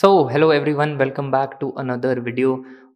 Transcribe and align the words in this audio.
So 0.00 0.08
hello 0.28 0.50
everyone 0.52 0.92
welcome 0.96 1.30
back 1.30 1.56
to 1.60 1.68
another 1.78 2.18
video 2.20 2.52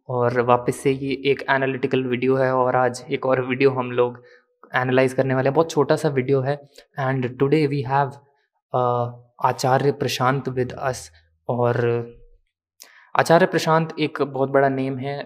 और 0.09 0.39
वापस 0.41 0.75
से 0.75 0.91
ये 0.91 1.11
एक 1.31 1.43
एनालिटिकल 1.49 2.03
वीडियो 2.03 2.35
है 2.35 2.51
और 2.53 2.75
आज 2.75 3.03
एक 3.09 3.25
और 3.25 3.41
वीडियो 3.47 3.71
हम 3.71 3.91
लोग 3.91 4.17
एनालाइज 4.75 5.13
करने 5.13 5.35
वाले 5.35 5.49
हैं। 5.49 5.53
बहुत 5.55 5.69
छोटा 5.71 5.95
सा 5.95 6.09
वीडियो 6.09 6.41
है। 6.41 6.55
And 6.99 7.27
today 7.39 7.65
we 7.67 7.81
have 7.81 8.11
Acharya 9.45 9.91
Prashant 9.99 10.49
with 10.49 10.71
us 10.71 11.09
और 11.49 11.77
आचार्य 13.15 13.45
प्रशांत 13.45 13.93
एक 13.99 14.21
बहुत 14.23 14.49
बड़ा 14.49 14.69
नेम 14.69 14.97
है 14.97 15.17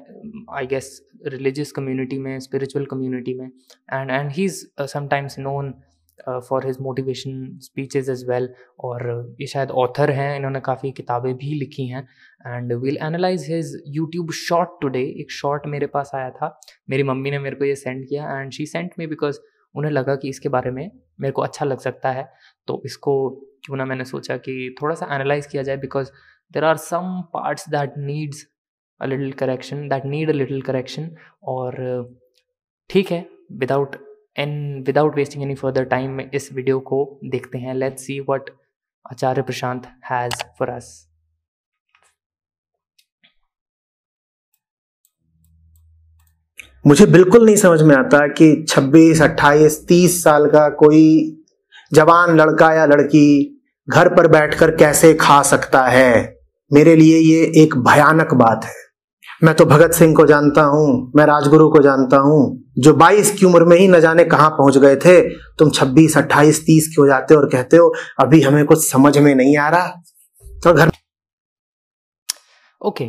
आई 0.55 0.67
गेस 0.67 0.91
रिलीजियस 1.27 1.71
कम्युनिटी 1.71 2.17
में 2.19 2.39
स्पिरिचुअल 2.39 2.85
कम्युनिटी 2.85 3.39
में। 3.39 3.47
And 3.93 4.11
and 4.11 4.31
he 4.31 4.45
is 4.45 4.65
sometimes 4.87 5.39
known 5.39 5.73
for 6.27 6.65
his 6.65 6.77
motivation 6.81 7.57
speeches 7.61 8.09
as 8.09 8.23
well 8.29 8.49
और 8.79 9.35
ये 9.41 9.47
शायद 9.47 9.71
ऑथर 9.73 10.11
हैं, 10.11 10.35
इन्होंने 10.35 10.59
काफ़ी 10.59 10.91
किताबें 10.91 11.33
भी 11.35 11.53
लिखी 11.53 11.87
हैं। 11.87 12.07
And 12.45 12.73
will 12.73 12.97
analyse 12.97 13.45
his 13.49 13.75
YouTube 13.87 14.31
short 14.37 14.69
today 14.81 15.01
एक 15.21 15.31
शॉर्ट 15.31 15.67
मेरे 15.67 15.87
पास 15.87 16.11
आया 16.15 16.29
था। 16.31 16.59
मेरी 16.89 17.03
मम्मी 17.03 17.31
ने 17.31 17.39
मेरे 17.39 17.55
को 17.55 17.65
ये 17.65 17.75
सेंड 17.75 18.07
किया 18.07 18.39
and 18.39 18.51
she 18.51 18.65
sent 18.65 18.93
me 18.99 19.07
because 19.07 19.39
उन्हें 19.75 19.91
लगा 19.91 20.15
कि 20.15 20.29
इसके 20.29 20.49
बारे 20.49 20.71
में 20.71 20.89
मेरे 21.21 21.31
को 21.31 21.41
अच्छा 21.41 21.65
लग 21.65 21.79
सकता 21.79 22.11
है। 22.11 22.27
तो 22.67 22.81
इसको 22.85 23.29
क्यों 23.65 23.77
ना 23.77 23.85
मैंने 23.85 24.05
सोचा 24.05 24.37
कि 24.37 24.75
थोड़ा 24.81 24.95
सा 24.95 25.05
एनालाइज 25.15 25.45
किया 25.45 25.63
जाए 25.63 25.77
because 25.77 26.11
there 26.51 26.63
are 26.63 26.77
some 26.77 27.21
parts 27.33 27.69
that 27.69 27.93
needs 27.97 28.45
a 29.01 29.05
little 29.05 29.31
correction 29.31 29.87
that 29.89 30.05
need 30.05 30.29
a 30.29 30.33
little 30.33 30.61
correction 30.61 31.09
और 31.43 31.77
ठीक 32.89 33.11
है 33.11 33.25
without 33.51 33.95
and 34.37 34.85
without 34.85 35.15
wasting 35.15 35.43
any 35.43 35.55
further 35.55 35.83
time 35.83 36.19
इस 36.21 36.53
वीडियो 36.53 36.79
को 36.79 37.19
देखते 37.25 37.57
हैं। 37.57 37.73
Let's 37.73 38.01
see 38.01 38.19
what 38.19 38.49
Acharya 39.11 39.41
Prashant 39.41 39.87
has 40.11 40.33
for 40.59 40.69
us 40.69 41.09
मुझे 46.87 47.05
बिल्कुल 47.05 47.45
नहीं 47.45 47.55
समझ 47.55 47.81
में 47.81 47.95
आता 47.95 48.27
कि 48.27 48.65
26, 48.69 49.21
28, 49.21 49.87
30 49.87 50.23
साल 50.23 50.45
का 50.45 50.69
कोई 50.69 51.35
जवान 51.93 52.35
लड़का 52.37 52.73
या 52.73 52.85
लड़की 52.85 53.61
घर 53.89 54.15
पर 54.15 54.27
बैठकर 54.27 54.75
कैसे 54.75 55.13
खा 55.13 55.41
सकता 55.41 55.85
है। 55.87 56.39
मेरे 56.73 56.95
लिए 56.95 57.17
ये 57.17 57.63
एक 57.63 57.77
भयानक 57.77 58.33
बात 58.33 58.65
है। 58.65 58.88
मैं 59.41 59.53
तो 59.55 59.65
भगत 59.65 59.91
सिंह 59.93 60.15
को 60.15 60.25
जानता 60.27 60.61
हूँ 60.61 61.11
मैं 61.15 61.25
राजगुरु 61.25 61.69
को 61.71 61.81
जानता 61.81 62.17
हूँ। 62.17 62.39
जो 62.83 62.93
22 62.93 63.29
की 63.37 63.45
उम्र 63.45 63.65
में 63.65 63.75
ही 63.77 63.87
न 63.87 63.99
जाने 64.01 64.23
कहाँ 64.25 64.49
पहुँच 64.57 64.77
गए 64.77 64.95
थे 64.95 65.19
तुम 65.59 65.69
26, 65.71 66.17
28, 66.17 66.59
30 66.65 66.87
के 66.87 67.01
हो 67.01 67.07
जाते 67.07 67.33
हो 67.33 67.39
और 67.41 67.47
कहते 67.49 67.77
हो 67.77 67.93
अभी 68.19 68.41
हमें 68.41 68.63
कुछ 68.65 68.89
समझ 68.91 69.17
में 69.17 69.33
नहीं 69.35 69.57
आ 69.57 69.69
रहा? 69.69 69.87
तो 70.63 70.73
घर 70.73 70.91
ओके 72.81 73.05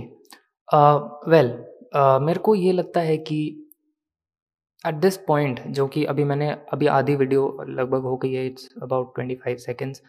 वेल 1.31 1.50
मेरे 2.27 2.41
को 2.41 2.55
ये 2.55 2.72
लगता 2.72 3.00
है 3.00 3.17
कि 3.19 3.41
एट 4.84 4.94
दिस 5.00 5.17
पॉइंट 5.27 5.61
जो 5.69 5.87
कि 5.87 6.05
अभी 6.05 6.25
मैंने 6.25 6.50
अभी 6.72 6.87
आधी 6.98 7.17
वीडियो 7.17 7.47
लगभग 7.69 8.03
हो 8.03 8.17
गई 8.17 8.33
है 8.33 8.47
it's 8.47 8.69
about 8.83 9.15
twenty 9.15 9.34
five 9.44 9.56
seconds 9.56 10.03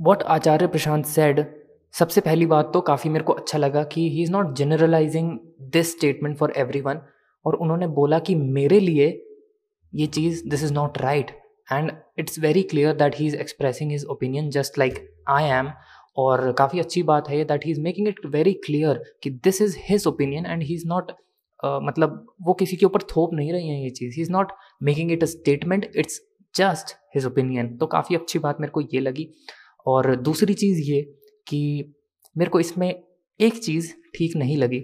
what 0.00 0.22
Acharya 0.36 0.66
Prashant 0.66 1.06
said 1.06 1.44
सबसे 1.94 2.20
पहली 2.20 2.46
बात 2.46 2.70
तो 2.72 2.80
काफ़ी 2.80 3.10
मेरे 3.10 3.24
को 3.24 3.32
अच्छा 3.32 3.58
लगा 3.58 3.84
कि 3.84 4.10
he 4.10 4.22
is 4.22 4.32
not 4.32 4.54
generalising 4.56 5.38
this 5.60 5.92
statement 5.92 6.36
for 6.38 6.52
everyone 6.80 7.00
और 7.44 7.54
उन्होंने 7.54 7.86
बोला 7.86 8.18
कि 8.18 8.34
मेरे 8.34 8.80
लिए 8.80 9.24
ये 9.94 10.06
चीज़ 10.06 10.48
this 10.48 10.64
is 10.64 10.72
not 10.72 10.98
right 10.98 11.30
and 11.72 11.92
it's 12.18 12.38
very 12.38 12.62
clear 12.62 12.94
that 12.94 13.14
he 13.18 13.26
is 13.26 13.36
expressing 13.36 13.90
his 13.90 14.04
opinion 14.04 14.50
just 14.50 14.78
like 14.78 15.14
I 15.28 15.44
am 15.44 15.70
और 16.16 16.52
काफ़ी 16.52 16.80
अच्छी 16.80 17.02
बात 17.02 17.28
है 17.28 17.44
that 17.44 17.64
he 17.64 17.70
is 17.70 17.80
making 17.80 18.08
it 18.08 18.20
very 18.26 18.52
clear 18.52 19.02
कि 19.22 19.30
this 19.30 19.62
is 19.62 19.76
his 19.78 20.06
opinion 20.06 20.46
and 20.46 20.62
he 20.62 20.74
is 20.74 20.88
not 20.88 21.12
मतलब 21.64 22.26
वो 22.42 22.54
किसी 22.54 22.76
के 22.76 22.86
ऊपर 22.86 23.02
थोप 23.02 23.34
नहीं 23.34 23.52
रही 23.52 23.68
है 23.68 23.82
ये 23.82 23.90
चीज़ 23.90 24.16
he 24.16 24.22
is 24.22 24.32
not 24.32 24.52
making 24.82 25.12
it 25.12 25.22
a 25.22 25.26
statement 25.26 25.90
it's 25.96 26.20
just 26.56 26.96
his 27.14 27.26
opinion 27.26 27.76
तो 27.76 27.86
काफ़ी 27.86 28.16
अच्छी 28.16 28.38
बात 28.38 28.60
मेरे 28.60 28.70
को 28.70 28.80
ये 28.80 29.00
लगी। 29.00 29.34
और 29.86 30.16
दूसरी 30.16 30.54
चीज़ 30.54 30.90
ये 30.90 31.17
कि 31.48 31.94
मेरे 32.38 32.50
को 32.50 32.60
इसमें 32.60 33.02
एक 33.40 33.58
चीज़ 33.58 33.92
ठीक 34.14 34.36
नहीं 34.36 34.56
लगी 34.56 34.78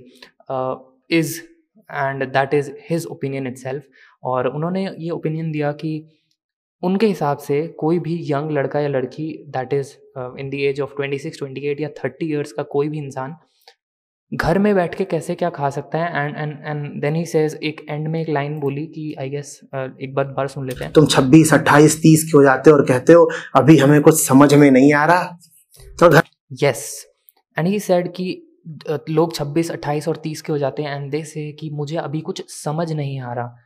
is 1.11 1.41
and 1.93 2.25
that 2.25 2.55
is 2.55 2.71
his 2.91 3.07
opinion 3.07 3.47
it 3.47 3.83
और 4.23 4.47
उन्होंने 4.47 4.89
ये 4.99 5.11
ओपिनियन 5.11 5.51
दिया 5.53 5.73
कि 5.73 5.95
उनके 6.83 7.07
हिसाब 7.07 7.39
से 7.39 7.67
कोई 7.79 7.99
भी 7.99 8.19
यंग 8.33 8.51
लड़का 8.51 8.81
या 8.81 8.89
लड़की 8.89 9.45
that 9.49 9.73
is 9.73 9.93
in 10.39 10.51
the 10.51 10.55
age 10.55 10.81
of 10.81 10.95
twenty 10.97 11.19
six 11.19 11.39
twenty 11.39 11.61
eight 11.61 11.81
या 11.81 11.89
थर्टी 12.05 12.27
ईयर्स 12.27 12.53
का 12.53 12.63
कोई 12.63 12.89
भी 12.89 12.99
इंसान 12.99 13.37
घर 14.33 14.59
में 14.59 14.75
बैठ 14.75 14.95
के 14.95 15.05
कैसे 15.05 15.35
क्या 15.35 15.49
खा 15.51 15.69
सकता 15.71 15.99
है? 15.99 16.25
And 16.25 16.37
and 16.37 16.67
and 16.67 17.01
then 17.01 17.15
he 17.15 17.25
says 17.27 17.59
एक 17.63 17.85
एंड 17.91 18.09
में 18.09 18.21
एक 18.21 18.29
लाइन 18.29 18.59
बोली 18.61 18.87
कि 18.87 19.15
आई 19.21 19.31
गेस 19.31 19.61
एक 19.75 20.15
बार 20.15 20.25
बार 20.27 20.49
सुन 20.49 20.67
लेते 20.67 20.85
हैं। 20.85 20.93
तुम 20.93 21.07
26 21.07 21.53
28 21.53 21.97
30 22.03 22.23
के 22.23 22.37
हो 22.37 22.43
जाते 22.45 22.71
हो 22.71 22.77
और 22.77 22.85
कहते 22.85 23.13
हो, 23.13 23.31
अभी 23.57 23.77
हमें 23.77 24.01
कुछ 24.01 24.27
समझ 24.27 24.55
में 24.55 24.71
नहीं 24.71 24.93
आ 24.95 25.05
रहा। 25.05 25.39
तो 26.01 26.09
घर 26.11 26.23
यस 26.51 26.85
एंड 27.57 27.69
ही 27.69 27.79
सेड 27.81 28.13
कि 28.13 28.27
लोग 29.11 29.33
26, 29.35 29.71
28 29.71 30.09
और 30.09 30.17
30 30.27 30.41
के 30.41 30.53
हो 30.53 30.59
जाते 30.59 30.83
हैं 30.83 30.95
एंड 30.97 31.11
दे 31.11 31.23
से 31.25 31.51
कि 31.53 31.71
मुझे 31.71 31.97
अभी 31.97 32.21
कुछ 32.21 32.45
समझ 32.51 32.91
नहीं 32.93 33.21
आ 33.21 33.33
रहा। 33.33 33.57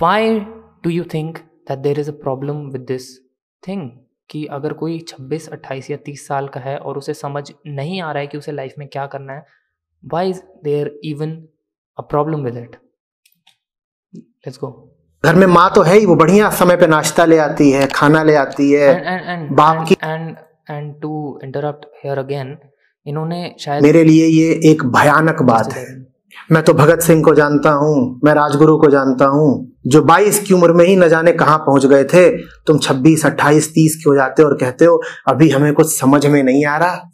Why 0.00 0.38
do 0.84 0.90
you 0.90 1.04
think 1.14 1.38
that 1.68 1.78
there 1.78 2.00
is 2.00 2.10
a 2.10 2.14
problem 2.14 2.66
with 2.70 2.80
this 2.88 3.08
thing 3.62 3.90
कि 4.30 4.44
अगर 4.46 4.72
कोई 4.72 4.98
26, 5.08 5.48
28 5.48 5.90
या 5.90 5.96
30 6.08 6.26
साल 6.26 6.48
का 6.48 6.60
है 6.60 6.76
और 6.78 6.98
उसे 6.98 7.14
समझ 7.14 7.50
नहीं 7.66 8.00
आ 8.02 8.10
रहा 8.12 8.20
है 8.20 8.26
कि 8.26 8.38
उसे 8.38 8.52
लाइफ 8.52 8.74
में 8.78 8.86
क्या 8.88 9.06
करना 9.06 9.32
है 9.32 9.46
why 10.04 10.30
is 10.30 10.40
there 10.64 10.98
even 11.04 11.36
a 11.98 12.02
problem 12.02 12.44
with 12.44 12.56
it 12.56 12.76
let's 14.12 14.58
go 14.58 14.70
घर 15.24 15.34
में 15.34 15.46
माँ 15.46 15.70
तो 15.74 15.82
है 15.82 15.98
ही 15.98 16.06
वो 16.06 16.16
बढ़िया 16.16 16.50
समय 16.50 16.76
पे 16.76 16.86
नाश्ता 16.86 17.24
ले 17.24 17.38
आती 17.38 17.70
है 17.70 17.86
खाना 17.94 18.22
ले 18.22 18.34
आती 18.36 18.70
है 18.72 18.88
एंड 18.88 19.28
एंड 19.28 19.50
बाप 19.56 19.86
की 19.88 19.96
and 20.02 20.36
and 20.66 20.94
to 21.02 21.38
interrupt 21.44 21.86
here 22.04 22.18
again 22.18 22.56
इन्होंने 23.06 23.54
शायद 23.60 23.82
मेरे 23.82 24.02
लिए 24.04 24.26
ये 24.26 24.60
एक 24.70 24.84
भयानक 24.86 25.42
बात 25.44 25.72
है। 25.72 25.84
मैं 26.52 26.62
तो 26.62 26.72
भगत 26.74 27.00
सिंह 27.00 27.22
को 27.24 27.34
जानता 27.34 27.70
हूँ 27.72 28.20
मैं 28.24 28.32
राजगुरु 28.34 28.76
को 28.78 28.90
जानता 28.90 29.26
हूँ 29.26 29.46
जो 29.86 30.00
22 30.02 30.38
की 30.38 30.54
उम्र 30.54 30.72
में 30.72 30.84
ही 30.84 30.96
न 30.96 31.08
जाने 31.08 31.32
कहाँ 31.32 31.58
पहुँच 31.58 31.86
गए 31.86 32.04
थे। 32.04 32.28
तुम 32.66 32.78
26, 32.78 33.24
28, 33.26 33.68
30 33.74 33.94
के 33.94 34.08
हो 34.10 34.14
जाते 34.16 34.42
हो 34.42 34.48
और 34.48 34.56
कहते 34.56 34.84
हो 34.84 35.00
अभी 35.28 35.48
हमें 35.50 35.72
कुछ 35.72 35.86
समझ 35.98 36.26
में 36.26 36.42
नहीं 36.42 36.64
आ 36.66 36.76
रहा? 36.76 37.10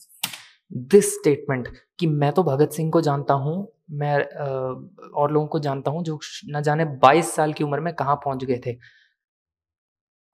दिस 0.72 1.12
स्टेटमेंट 1.14 1.68
कि 1.98 2.06
मैं 2.06 2.32
तो 2.32 2.42
भगत 2.42 2.72
सिंह 2.72 2.90
को 2.90 3.00
जानता 3.00 3.34
हूँ 3.34 3.56
मैं 3.92 4.14
और 4.14 5.32
लोगों 5.32 5.46
को 5.46 5.58
जानता 5.58 5.90
हूँ 5.90 6.02
जो 6.04 6.18
न 6.50 6.62
जाने 6.62 6.84
22 7.04 7.34
साल 7.36 7.52
की 7.52 7.64
उम्र 7.64 7.80
में 7.80 7.92
कहाँ 7.94 8.16
पहुँच 8.16 8.44
गए 8.44 8.60
थे। 8.66 8.72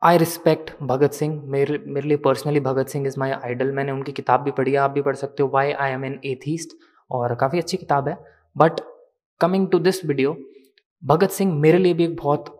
आई 0.03 0.19
रिस्पेक्ट 0.19 0.71
भगत 0.83 1.13
सिंह 1.13 1.41
मेरे 1.51 1.79
मेरे 1.87 2.09
लिए 2.09 2.17
personally 2.25 2.61
Bhagat 2.61 2.89
Singh 2.89 3.07
is 3.07 3.19
my 3.19 3.31
idol 3.31 3.71
मैंने 3.73 3.93
उनकी 3.93 4.13
किताब 4.13 4.43
भी 4.43 4.51
पढ़ी 4.51 4.73
है, 4.73 4.77
आप 4.79 4.91
भी 4.91 5.03
पढ़ 5.03 5.17
सकते 5.17 5.43
हो. 5.43 5.49
Why 5.55 5.73
I 5.73 5.93
am 5.93 6.05
an 6.05 6.19
atheist 6.25 6.77
और 7.11 7.35
काफ़ी 7.35 7.59
अच्छी 7.59 7.77
किताब 7.77 8.09
है. 8.09 8.17
But 8.57 8.81
coming 9.41 9.67
to 9.71 9.79
this 9.79 10.05
video 10.05 10.37
Bhagat 11.03 11.31
Singh 11.31 11.55
मेरे 11.57 11.79
लिए 11.79 11.95
भी 11.95 12.05
एक 12.05 12.17
बहुत 12.17 12.55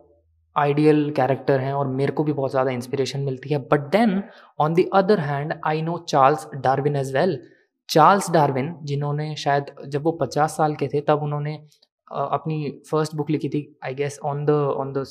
आइडियल 0.55 1.09
कैरेक्टर 1.11 1.59
हैं 1.59 1.73
और 1.73 1.87
मेरे 1.89 2.11
को 2.11 2.23
भी 2.23 2.33
बहुत 2.33 2.51
ज़्यादा 2.51 2.71
इंस्पिरेशन 2.71 3.19
मिलती 3.21 3.49
है. 3.49 3.59
But 3.63 3.89
then 3.91 4.21
on 4.59 4.73
the 4.73 4.89
other 4.95 5.19
hand 5.21 5.53
I 5.65 5.81
know 5.81 5.97
Charles 6.09 6.47
Darwin 6.57 6.95
as 6.95 7.15
well 7.15 7.39
Charles 7.89 8.31
Darwin 8.31 8.75
जिन्होंने 8.83 9.35
शायद 9.37 9.75
जब 9.87 10.03
वो 10.03 10.11
पचास 10.21 10.57
साल 10.57 10.75
के 10.75 10.87
थे, 10.87 11.01
तब 11.01 11.23
उन्होंने 11.23 11.55
अपनी 12.11 12.79
फ़र्स्ट 12.91 13.15
बुक 13.15 13.29
लिखी 13.29 13.49
थी 13.49 13.67
I 13.85 13.93
guess 13.95 14.19
on 14.25 14.45
the 14.45 14.49
on 14.77 14.93
the 14.93 15.05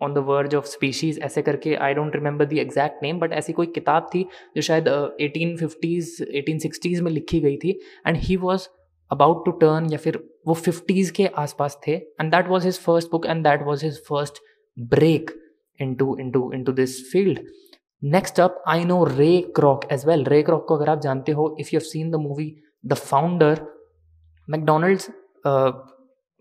on 0.00 0.14
the 0.14 0.18
verge 0.26 0.54
of 0.54 0.66
species 0.66 1.20
ऐसे 1.20 1.42
करके 1.42 1.74
I 1.76 1.94
don't 1.94 2.14
remember 2.14 2.44
the 2.44 2.58
exact 2.58 3.02
name 3.02 3.18
but 3.18 3.32
ऐसी 3.32 3.52
कोई 3.52 3.66
किताब 3.74 4.08
थी 4.14 4.26
जो 4.56 4.62
शायद 4.62 4.88
एटीन 5.20 5.56
फिफ्टीज़ 5.56 6.22
एटीन 6.32 6.58
सिक्सटीज़ 6.58 7.02
में 7.02 7.10
लिखी 7.12 7.40
गई 7.40 7.56
थी 7.56 7.78
and 8.06 8.16
he 8.18 8.36
was 8.38 8.68
about 9.10 9.44
to 9.44 9.50
turn 9.60 9.90
या 9.92 9.98
फिर 9.98 10.22
वो 10.46 10.54
फिफ्टीज़ 10.56 11.12
के 11.12 11.26
आसपास 11.38 11.78
थे 11.86 11.92
and 11.92 12.30
that 12.32 12.48
was 12.48 12.64
his 12.64 12.78
first 12.80 13.10
book 13.10 13.26
and 13.26 13.44
that 13.44 13.62
was 13.62 13.84
his 13.84 14.02
first 14.08 14.42
break 14.76 15.30
into 15.94 16.16
into 16.30 16.50
into 16.64 16.72
this 16.72 17.00
field 17.12 17.40
next 18.02 18.40
up 18.40 18.62
I 18.68 18.84
know 18.84 19.02
Ray 19.04 19.30
Kroc 19.56 19.84
as 19.92 20.06
well 20.06 20.24
रे 20.24 20.42
क्रॉक 20.42 20.66
को 20.68 20.76
अगर 20.76 20.90
आप 20.90 21.00
जानते 21.00 21.32
हो 21.32 21.54
if 21.60 21.68
you 21.72 21.78
have 21.78 21.88
seen 21.88 22.10
the 22.10 22.16
movie 22.20 22.54
the 22.84 22.94
Founder 22.94 23.66
McDonald's 24.48 25.10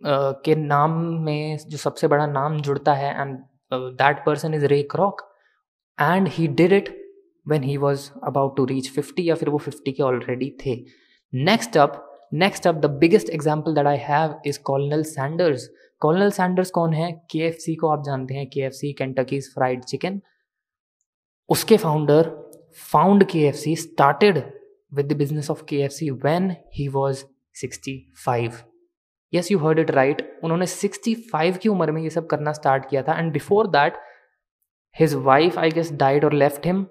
के 0.05 0.55
नाम 0.55 0.91
में 1.23 1.57
जो 1.57 1.77
सबसे 1.77 2.07
बड़ा 2.07 2.25
नाम 2.27 2.59
जुड़ता 2.61 2.93
है 2.93 3.21
and 3.21 3.37
that 3.73 4.25
person 4.25 4.53
is 4.53 4.65
Ray 4.65 4.81
Kroc 4.83 5.21
and 6.01 6.27
he 6.27 6.47
did 6.47 6.73
it 6.73 6.89
when 7.47 7.63
he 7.63 7.77
was 7.77 8.09
about 8.23 8.55
to 8.57 8.65
reach 8.65 8.89
fifty 8.91 9.29
या 9.29 9.35
फिर 9.35 9.49
वो 9.49 9.57
फिफ्टी 9.57 9.91
के 9.91 10.03
ऑलरेडी 10.03 10.55
थे। 10.65 10.75
Next 11.33 11.77
up 11.77 12.03
next 12.33 12.67
up 12.67 12.75
the 12.75 12.85
biggest 12.85 13.29
example 13.29 13.73
that 13.73 13.85
I 13.85 13.97
have 13.97 14.35
is 14.45 14.59
Colonel 14.59 15.03
Sanders 15.03 15.69
Colonel 15.99 16.31
Sanders 16.31 16.71
कौन 16.71 16.93
है? 16.93 17.11
के 17.31 17.39
F 17.39 17.55
सी 17.55 17.75
को 17.75 17.87
आप 17.87 18.03
जानते 18.03 18.33
हैं 18.33 18.49
K 18.49 18.59
F 18.59 18.73
C 18.73 18.93
Kentucky's 18.93 19.53
fried 19.53 19.83
chicken 19.83 20.21
उसके 21.49 21.77
founder 21.77 22.47
found 22.93 23.27
KFC, 23.27 23.75
started 23.75 24.43
with 24.95 25.13
K 25.69 25.81
F 25.81 25.91
C 25.91 26.09
KFC 26.09 26.55
he 26.75 26.87
was 26.87 27.23
sixty 27.53 28.13
65. 28.27 28.76
Yes 29.33 29.51
you 29.51 29.59
heard 29.59 29.79
it 29.79 29.91
right 29.91 30.21
उन्होंने 30.43 30.65
65 30.67 31.57
की 31.57 31.69
उम्र 31.69 31.91
में 31.91 32.01
ये 32.01 32.09
सब 32.09 32.27
करना 32.27 32.53
स्टार्ट 32.53 32.89
किया 32.89 33.03
था. 33.03 33.17
And 33.19 33.31
before 33.33 33.67
that 33.67 33.97
his 34.95 35.13
wife 35.25 35.57
I 35.59 35.71
guess 35.71 35.91
died 35.95 36.25
और 36.25 36.33
left 36.33 36.65
him 36.65 36.85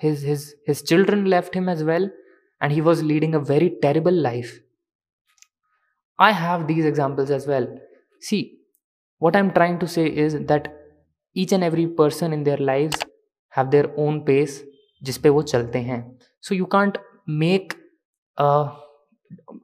his 0.00 0.24
his 0.26 0.54
his 0.68 0.82
children 0.88 1.26
left 1.26 1.56
him 1.56 1.70
as 1.70 1.82
well 1.82 2.10
and 2.60 2.72
he 2.72 2.80
was 2.80 3.04
leading 3.04 3.34
a 3.34 3.38
very 3.50 3.68
terrible 3.82 4.22
life 4.22 4.58
I 6.18 6.32
have 6.36 6.62
these 6.66 6.86
examples 6.86 7.30
as 7.30 7.48
well 7.48 7.68
see 8.22 8.40
what 9.22 9.36
I 9.36 9.42
am 9.42 9.50
trying 9.50 9.78
to 9.80 9.86
say 9.86 10.06
is 10.24 10.36
that 10.38 10.68
each 11.36 11.52
and 11.52 11.62
every 11.64 11.86
person 11.98 12.32
in 12.32 12.42
their 12.44 12.60
life 12.60 13.04
have 13.52 13.66
their 13.66 13.94
own 13.98 14.20
pace 14.24 14.64
जिसपे 15.02 15.28
वो 15.28 15.42
चलते 15.42 15.78
हैं. 15.78 16.00
So 16.44 16.54
you 16.54 16.64
can't 16.72 16.98
make 17.28 17.72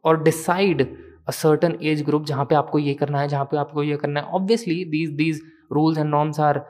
और 0.05 0.23
decide 0.23 0.83
a 1.27 1.31
certain 1.31 1.79
age 1.83 2.03
group 2.03 2.25
जहाँ 2.25 2.45
पे 2.45 2.55
आपको 2.55 2.79
ये 2.79 2.95
करना 2.95 3.21
है 3.21 3.29
जहाँ 3.29 3.45
पे 3.45 3.57
आपको 3.57 3.83
ये 3.83 3.97
करना 3.97 4.21
है। 4.21 4.27
Obviously 4.27 4.85
these 4.85 5.11
these 5.11 5.41
rules 5.73 5.99
and 5.99 6.11
norms 6.11 6.41
are 6.41 6.61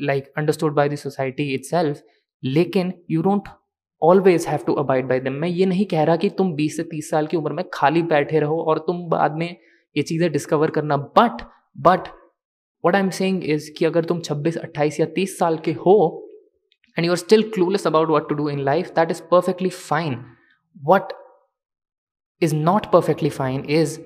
like 0.00 0.32
understood 0.36 0.74
by 0.74 0.88
the 0.88 0.94
society 0.94 1.54
it 1.54 2.02
लेकिन 2.42 2.92
you 3.10 3.22
don't 3.22 3.48
always 4.02 4.46
have 4.46 4.58
to 4.66 4.72
abide 4.72 5.08
by 5.08 5.20
them 5.20 5.32
मैं 5.32 5.48
ये 5.48 5.66
नहीं 5.66 5.84
कह 5.86 6.02
रहा 6.02 6.16
कि 6.16 6.28
तुम 6.30 6.52
20 6.56 6.76
से 6.76 6.82
30 6.84 7.08
साल 7.10 7.26
की 7.26 7.36
उम्र 7.36 7.52
में 7.52 7.64
खाली 7.74 8.02
बैठे 8.02 8.40
रहो 8.40 8.60
और 8.62 8.78
तुम 8.78 9.08
बाद 9.08 9.36
में 9.36 9.56
ये 9.96 10.02
चीज़ें 10.02 10.30
डिस्कवर 10.32 10.70
करना। 10.70 10.96
But 10.96 11.42
but 11.78 12.08
what 12.84 12.94
I 12.94 13.00
am 13.00 13.10
saying 13.10 13.44
is 13.44 13.70
कि 13.78 13.84
अगर 13.84 14.04
तुम 14.04 14.20
26, 14.20 14.58
28 14.58 15.00
या 15.00 15.06
30 15.18 15.36
साल 15.38 15.56
के 15.58 15.72
हो 15.72 15.96
and 16.96 17.04
you 17.06 17.12
are 17.12 17.16
still 17.16 17.42
clueless 17.50 17.86
about 17.86 18.10
what 18.10 18.28
to 18.28 18.34
do 18.34 18.48
in 18.48 18.60
life 18.60 18.90
that 18.90 19.10
is 19.10 19.22
perfectly 19.22 19.68
fine 19.68 20.18
what 20.84 21.12
is 22.42 22.54
not 22.54 22.86
perfectly 22.92 23.30
fine 23.30 23.64
is 23.70 23.98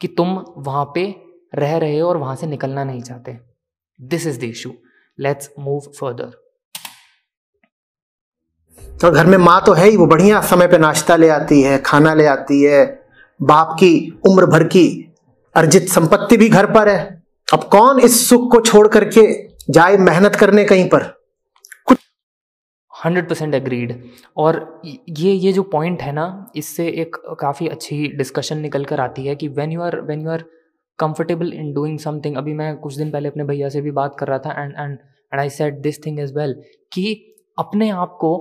कि 0.00 0.08
तुम 0.08 0.36
वहाँ 0.56 0.84
पे 0.94 1.04
रह 1.54 1.76
रहे 1.76 1.98
हो 1.98 2.08
और 2.08 2.16
वहाँ 2.16 2.36
से 2.36 2.46
निकलना 2.46 2.84
नहीं 2.84 3.02
चाहते। 3.02 3.38
This 4.00 4.26
is 4.26 4.40
the 4.40 4.44
issue 4.44 4.72
let's 5.18 5.50
move 5.58 5.92
further 6.00 6.30
तो 9.00 9.10
घर 9.10 9.26
में 9.26 9.36
माँ 9.38 9.62
तो 9.66 9.72
है 9.72 9.88
ही, 9.88 9.96
वो 9.96 10.06
बढ़िया 10.06 10.40
समय 10.40 10.66
पे 10.66 10.78
नाश्ता 10.78 11.16
ले 11.16 11.28
आती 11.28 11.60
है, 11.62 11.78
खाना 11.78 12.14
ले 12.14 12.26
आती 12.26 12.62
है। 12.62 12.84
बाप 13.40 13.76
की 13.80 14.20
उम्र 14.28 14.46
भर 14.46 14.64
की 14.64 15.14
अर्जित 15.54 15.88
संपत्ति 15.88 16.36
भी 16.36 16.48
घर 16.48 16.66
पर 16.66 16.88
है। 16.88 17.22
अब 17.48 17.64
कौन 17.64 18.00
इस 18.00 18.28
सुख 18.28 18.50
को 18.52 18.60
छोड़ 18.60 18.88
करके 18.88 19.22
जाए 19.70 19.96
मेहनत 19.96 20.36
करने 20.36 20.64
कहीं 20.64 20.88
पर? 20.88 21.17
हंड्रेड 23.04 23.28
परसेंट 23.28 23.54
एग्रीड 23.54 24.02
और 24.36 24.80
ये 25.18 25.32
ये 25.32 25.52
जो 25.52 25.62
पॉइंट 25.62 26.02
है 26.02 26.12
ना, 26.12 26.50
इससे 26.56 26.88
एक 26.88 27.16
काफ़ी 27.40 27.68
अच्छी 27.68 28.06
डिस्कशन 28.08 28.58
निकल 28.58 28.84
कर 28.84 29.00
आती 29.00 29.26
है 29.26 29.36
कि 29.36 29.48
when 29.48 29.72
you 29.72 29.80
are 29.80 30.00
when 30.00 30.20
you 30.20 30.30
are 30.30 30.44
comfortable 30.98 31.52
in 31.52 31.72
doing 31.72 31.98
something 31.98 32.36
अभी 32.36 32.54
मैं 32.54 32.76
कुछ 32.76 32.94
दिन 32.94 33.10
पहले 33.10 33.28
अपने 33.28 33.44
भैया 33.44 33.68
से 33.68 33.80
भी 33.80 33.90
बात 33.90 34.16
कर 34.18 34.28
रहा 34.28 34.38
था 34.38 34.62
and 34.62 34.74
and 34.78 34.98
and 35.32 35.40
I 35.40 35.50
set 35.50 35.80
this 35.80 36.04
thing 36.06 36.20
is 36.20 36.34
well 36.34 36.54
कि 36.92 37.34
अपने 37.58 37.90
आप 37.90 38.16
को 38.20 38.36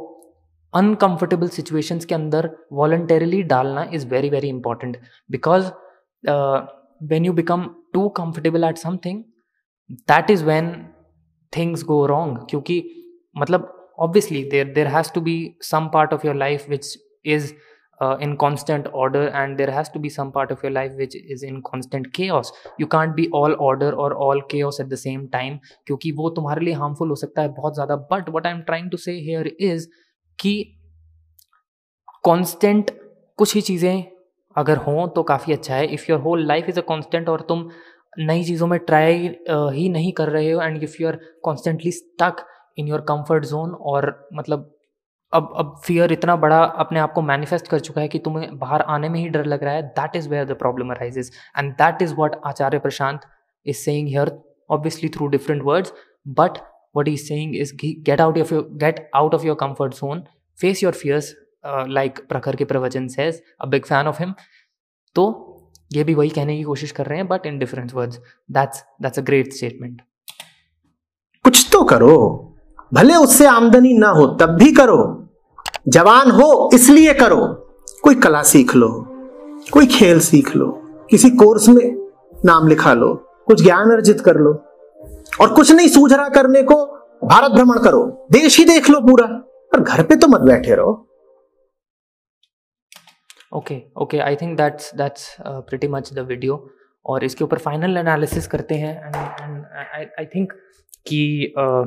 अनकंफर्टेबल 0.73 1.47
सिचुएशंस 1.47 2.05
के 2.05 2.15
अंदर 2.15 2.49
वॉल्टरली 2.73 3.43
डालना 3.43 3.89
is 3.93 4.07
very 4.07 4.29
very 4.29 4.49
important 4.49 4.97
because 5.31 5.71
when 7.03 7.25
you 7.25 7.33
become 7.33 7.69
too 7.93 8.07
comfortable 8.09 8.63
at 8.63 8.77
something 8.77 9.23
that 9.89 10.29
is 10.31 10.45
when 10.45 10.71
things 11.53 11.83
go 11.83 12.05
wrong 12.05 12.45
क्योंकि 12.49 12.83
मतलब 13.37 13.73
obviously 13.97 14.43
there 14.51 14.73
there 14.73 14.87
has 14.87 15.11
to 15.13 15.21
be 15.21 15.37
some 15.63 15.89
part 15.93 16.13
of 16.13 16.25
your 16.27 16.35
life 16.35 16.69
which 16.69 16.97
is 17.25 17.53
uh, 18.01 18.17
in 18.19 18.37
constant 18.37 18.87
order 18.93 19.27
and 19.29 19.57
there 19.57 19.71
has 19.71 19.89
to 19.89 19.99
be 19.99 20.09
some 20.09 20.31
part 20.31 20.51
of 20.51 20.61
your 20.63 20.71
life 20.71 20.91
which 20.95 21.15
is 21.15 21.43
in 21.43 21.61
constant 21.63 22.11
chaos 22.13 22.51
you 22.77 22.87
can't 22.87 23.15
be 23.15 23.27
all 23.29 23.55
order 23.59 23.91
or 23.91 24.13
all 24.15 24.41
chaos 24.43 24.79
at 24.79 24.89
the 24.89 24.97
same 24.97 25.27
time 25.29 25.57
क्योंकि 25.87 26.11
वो 26.11 26.29
तुम्हारे 26.35 26.65
लिए 26.65 26.75
harmful 26.75 27.09
हो 27.09 27.15
सकता 27.15 27.41
है 27.41 27.53
बहुत 27.53 27.73
ज़्यादा 27.73 28.07
but 28.09 28.29
what 28.35 28.47
I'm 28.47 28.63
trying 28.69 28.91
to 28.91 29.01
say 29.05 29.17
here 29.21 29.45
is 29.69 29.87
कि 30.39 30.53
constant 32.27 32.91
कुछ 33.39 33.53
ही 33.55 33.61
चीज़ें 33.61 34.05
अगर 34.55 34.77
हों 34.83 35.07
तो 35.15 35.23
काफ़ी 35.23 35.53
अच्छा 35.53 35.75
है 35.75 35.87
if 35.93 36.05
your 36.09 36.19
whole 36.19 36.45
life 36.47 36.69
is 36.69 36.79
a 36.79 36.83
constant 36.83 37.27
और 37.29 37.41
तुम 37.49 37.69
नई 38.19 38.43
चीज़ों 38.43 38.67
में 38.67 38.79
ट्राई 38.79 39.27
uh, 39.27 39.73
ही 39.73 39.89
नहीं 39.89 40.11
कर 40.11 40.29
रहे 40.29 40.51
हो 40.51 40.61
and 40.61 40.83
if 40.83 40.95
you 41.01 41.07
are 41.07 41.19
constantly 41.43 41.91
stuck 41.91 42.45
in 42.77 42.87
your 42.87 43.01
comfort 43.01 43.45
zone 43.45 43.71
और 43.71 44.29
मतलब 44.33 44.73
अब 45.33 45.53
अब 45.57 45.75
फियर 45.85 46.11
इतना 46.11 46.35
बड़ा 46.35 46.63
अपने 46.83 46.99
आप 46.99 47.13
को 47.13 47.21
मैनिफेस्ट 47.21 47.67
कर 47.67 47.79
चुका 47.79 48.01
है 48.01 48.07
कि 48.07 48.19
तुम्हें 48.19 48.57
बाहर 48.59 48.81
आने 48.81 49.09
में 49.09 49.19
ही 49.19 49.27
डर 49.29 49.45
लग 49.45 49.63
रहा 49.63 49.73
है। 49.73 49.81
That 49.89 50.15
is 50.15 50.29
where 50.29 50.45
the 50.45 50.57
problem 50.57 50.91
arises 50.91 51.31
and 51.57 51.71
that 51.73 52.01
is 52.01 52.13
what 52.15 52.35
Acharya 52.45 52.79
Prashant 52.79 53.21
is 53.65 53.77
saying 53.77 54.07
here 54.07 54.31
obviously 54.69 55.09
through 55.09 55.27
different 55.27 55.63
words 55.63 55.93
but 56.39 56.57
what 56.97 57.07
is 57.07 57.21
saying 57.21 57.55
is 57.55 57.75
get 57.75 58.21
out 58.21 58.37
of 58.39 58.53
your 58.53 58.69
get 58.75 59.09
out 59.15 59.35
of 59.35 59.45
your 59.45 59.55
comfort 59.59 59.93
zone 59.93 60.23
face 60.59 60.83
your 60.83 60.93
fears 60.93 61.35
like 61.65 62.19
Prakhar 62.29 62.55
के 62.55 62.65
प्रवचन 62.65 63.07
says 63.07 63.41
a 63.61 63.65
big 63.65 63.85
fan 63.85 64.07
of 64.07 64.23
him 64.23 64.33
तो 65.15 65.29
ये 65.93 66.03
भी 66.03 66.13
वही 66.13 66.29
कहने 66.29 66.57
की 66.57 66.63
कोशिश 66.63 66.91
कर 66.91 67.05
रहे 67.05 67.17
हैं 67.17 67.27
but 67.27 67.45
in 67.45 67.59
different 67.59 67.93
words 67.93 68.19
that's 68.51 68.83
that's 69.01 69.19
a 69.19 69.21
great 69.21 69.53
statement 69.53 70.01
कुछ 71.45 71.69
तो 71.71 71.83
करो। 71.83 72.53
भले 72.91 73.15
उससे 73.15 73.45
आमदनी 73.47 73.93
ना 73.97 74.09
हो 74.09 74.25
तब 74.39 74.55
भी 74.57 74.71
करो। 74.73 74.99
जवान 75.87 76.31
हो 76.31 76.69
इसलिए 76.73 77.13
करो। 77.13 77.45
कोई 78.03 78.15
कला 78.15 78.41
सीख 78.43 78.75
लो 78.75 78.89
कोई 79.73 79.87
खेल 79.87 80.19
सीख 80.19 80.55
लो 80.55 80.69
किसी 81.09 81.29
कोर्स 81.37 81.67
में 81.69 81.85
नाम 82.45 82.67
लिखा 82.67 82.93
लो 82.93 83.13
कुछ 83.47 83.61
ज्ञान 83.63 83.91
अर्जित 83.91 84.21
कर 84.21 84.35
लो 84.37 84.53
और 85.41 85.53
कुछ 85.55 85.71
नहीं 85.71 85.87
सूझ 85.87 86.11
रहा 86.13 86.29
करने 86.29 86.61
को 86.63 86.75
भारत 87.23 87.51
भ्रमण 87.51 87.79
करो। 87.83 88.01
देश 88.31 88.57
ही 88.57 88.65
देख 88.65 88.89
लो 88.89 88.99
पूरा 89.01 89.25
पर 89.71 89.79
घर 89.79 90.03
पे 90.03 90.15
तो 90.15 90.27
मत 90.27 90.41
बैठे 90.41 90.75
रहो। 90.75 90.91
Okay 93.57 93.81
okay 94.01 94.19
I 94.19 94.35
think 94.35 94.57
that's 94.57 94.91
that's 94.95 95.35
pretty 95.41 95.87
much 95.87 96.13
the 96.13 96.25
video 96.29 96.65
और 97.05 97.23
इसके 97.23 97.43
ऊपर 97.43 97.57
फाइनल 97.59 97.97
एनालिसिस 97.97 98.47
करते 98.47 98.75
हैं 98.75 98.95
एंड 98.97 99.15
आई 100.19 100.25
थिंक 100.25 100.53
कि 101.07 101.53
uh, 101.59 101.85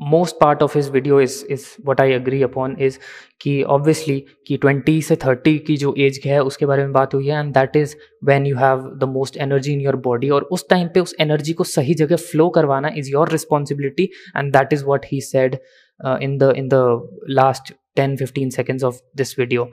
most 0.00 0.36
part 0.40 0.62
of 0.62 0.76
his 0.78 0.88
video 0.90 1.20
is 1.20 1.44
is 1.50 1.64
what 1.86 2.00
I 2.00 2.12
agree 2.12 2.42
upon 2.42 2.76
is 2.80 2.98
कि 3.40 3.62
ऑब्वियसली 3.62 4.18
कि 4.46 4.56
ट्वेंटी 4.56 5.00
से 5.02 5.16
थर्टी 5.16 5.56
की 5.58 5.76
जो 5.76 5.94
एज 5.98 6.20
है, 6.26 6.40
उसके 6.40 6.66
बारे 6.66 6.82
में 6.82 6.92
बात 6.92 7.14
हुई 7.14 7.28
है 7.28 7.38
and 7.40 7.52
that 7.54 7.76
is 7.76 7.94
when 8.24 8.46
you 8.46 8.56
have 8.56 8.90
the 8.98 9.08
most 9.08 9.36
energy 9.36 9.72
in 9.72 9.80
your 9.80 9.96
body 10.04 10.30
और 10.30 10.42
उस 10.52 10.68
टाइम 10.70 10.88
पे 10.94 11.00
उस 11.00 11.14
एनर्जी 11.20 11.52
को 11.52 11.64
सही 11.64 11.94
जगह 11.94 12.16
फ्लो 12.30 12.48
करवाना 12.50 12.90
is 12.96 13.10
your 13.10 13.30
responsibility 13.32 14.08
and 14.36 14.52
that 14.52 14.72
is 14.72 14.84
what 14.84 15.06
he 15.12 15.20
said 15.22 15.56
in 16.00 16.38
the 16.38 16.52
in 16.56 16.68
the 16.68 16.84
last 17.30 17.72
ten 17.96 18.16
fifteen 18.16 18.50
seconds 18.50 18.84
of 18.84 19.00
this 19.16 19.38
video 19.38 19.70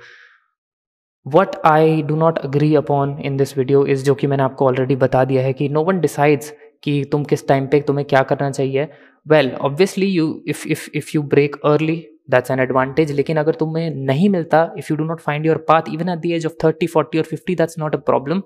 what 1.25 1.55
I 1.65 2.01
do 2.01 2.15
not 2.15 2.39
agree 2.39 2.73
upon 2.75 3.17
in 3.25 3.37
this 3.37 3.57
video 3.57 3.85
is 3.85 4.03
जो 4.05 4.15
कि 4.15 4.27
मैंने 4.27 4.43
आपको 4.43 4.65
already 4.65 4.95
बता 4.97 5.23
दिया 5.25 5.43
है 5.43 5.53
कि 5.53 5.69
no 5.69 5.83
one 5.83 5.99
decides 5.99 6.53
कि 6.83 7.03
तुम 7.11 7.23
किस 7.23 7.47
टाइम 7.47 7.67
पे, 7.67 7.81
तुम्हें 7.81 8.05
क्या 8.07 8.21
करना 8.23 8.49
चाहिए? 8.51 8.87
Well 9.25 9.51
obviously 9.61 10.05
you 10.07 10.43
if 10.47 10.67
if 10.67 10.89
if 10.95 11.11
you 11.15 11.21
break 11.33 11.55
early 11.65 11.95
that's 12.31 12.51
an 12.51 12.59
advantage 12.59 13.11
लेकिन 13.11 13.37
अगर 13.37 13.55
तुम्हें 13.55 13.89
नहीं 14.05 14.29
मिलता 14.29 14.63
if 14.77 14.87
you 14.91 14.97
do 14.97 15.03
not 15.03 15.19
find 15.19 15.45
your 15.45 15.57
path 15.67 15.89
even 15.93 16.09
at 16.09 16.19
the 16.19 16.31
age 16.31 16.45
of 16.45 16.53
thirty 16.63 16.87
forty 16.87 17.17
और 17.17 17.23
fifty 17.23 17.55
that's 17.55 17.79
not 17.79 17.95
a 17.95 17.99
problem 18.09 18.41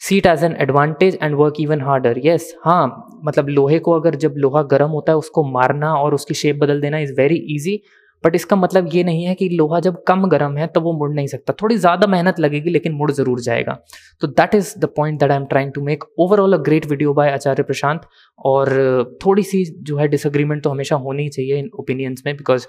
see 0.00 0.16
it 0.18 0.26
as 0.26 0.44
an 0.44 0.56
advantage 0.60 1.18
and 1.22 1.34
work 1.34 1.60
even 1.60 1.80
harder 1.80 2.18
yes 2.24 2.54
हाँ 2.64 3.08
मतलब 3.24 3.48
लोहे 3.48 3.78
को 3.78 3.92
अगर 3.92 4.14
जब 4.14 4.34
लोहा 4.36 4.62
गर्म 4.70 4.90
होता 4.90 5.12
है, 5.12 5.18
उसको 5.18 5.44
मारना 5.50 5.94
और 5.94 6.14
उसकी 6.14 6.34
शेप 6.34 6.56
बदल 6.56 6.80
देना 6.80 6.98
इज़ 6.98 7.12
वेरी 7.16 7.36
ईजी 7.54 7.80
बट 8.24 8.34
इसका 8.34 8.56
मतलब 8.56 8.88
ये 8.92 9.04
नहीं 9.04 9.24
है 9.24 9.34
कि 9.34 9.48
लोहा 9.48 9.80
जब 9.80 10.02
कम 10.08 10.26
गर्म 10.28 10.56
है 10.56 10.66
तो 10.74 10.80
वो 10.80 10.92
मुड़ 10.98 11.12
नहीं 11.14 11.26
सकता। 11.26 11.52
थोड़ी 11.62 11.76
ज़्यादा 11.76 12.06
मेहनत 12.06 12.40
लगेगी 12.40 12.70
लेकिन 12.70 12.92
मुड़ 12.92 13.10
ज़रूर 13.12 13.40
जाएगा। 13.40 13.78
तो 14.20 14.26
that 14.26 14.54
is 14.54 14.74
the 14.78 14.92
point 14.96 15.20
that 15.20 15.30
I 15.30 15.36
am 15.36 15.46
trying 15.46 15.72
to 15.72 15.82
make 15.84 16.04
overall 16.20 16.52
a 16.52 16.62
great 16.68 16.86
video 16.90 17.14
by 17.14 17.30
Acharya 17.30 17.62
Prashant 17.62 18.06
और 18.38 18.70
थोड़ी 19.24 19.42
सी 19.42 19.64
जो 19.82 19.96
है 19.98 20.08
डिसअग्रीमेंट 20.08 20.62
तो 20.64 20.70
हमेशा 20.70 20.96
होनी 21.06 21.22
ही 21.22 21.28
चाहिए 21.28 21.58
इन 21.58 21.70
ओपिनियंस 21.80 22.22
में 22.26 22.36
because 22.36 22.66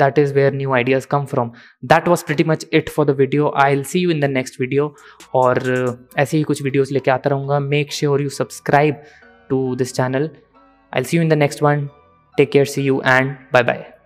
that 0.00 0.18
is 0.20 0.32
where 0.36 0.48
new 0.56 0.72
ideas 0.78 1.06
come 1.12 1.26
from. 1.28 1.52
That 1.92 2.08
was 2.12 2.22
pretty 2.30 2.44
much 2.48 2.64
it 2.70 2.90
for 2.96 3.04
the 3.10 3.14
video. 3.20 3.46
I'll 3.62 3.84
see 3.92 4.02
you 4.02 4.10
in 4.14 4.20
the 4.24 4.28
next 4.32 4.58
video 4.62 4.88
और 5.34 5.60
uh, 5.76 5.94
ऐसे 6.18 6.36
ही 6.36 6.42
कुछ 6.50 6.62
videos 6.62 6.92
लेके 6.92 7.10
आता 7.10 7.30
रहूँगा। 7.30 7.60
Make 7.68 7.96
sure 8.00 8.18
you 8.24 8.34
subscribe 8.40 9.00
to 9.52 9.62
this 9.76 9.96
channel. 10.00 10.28
I'll 10.92 11.08
see 11.12 11.18
you 11.18 11.24
in 11.28 11.34
the 11.34 11.40
next 11.44 11.66
one. 11.68 11.88
Take 12.36 12.50
care 12.52 12.66
see 12.66 12.82
you 12.82 13.00
and 13.02 13.38
bye 13.52 13.62
bye 13.62 13.99